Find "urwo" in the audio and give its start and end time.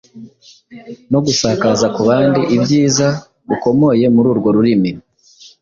4.33-4.49